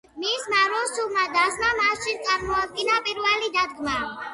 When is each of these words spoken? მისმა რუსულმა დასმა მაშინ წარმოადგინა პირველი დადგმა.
მისმა 0.21 0.61
რუსულმა 0.71 1.27
დასმა 1.37 1.71
მაშინ 1.83 2.27
წარმოადგინა 2.27 3.01
პირველი 3.09 3.57
დადგმა. 3.63 4.01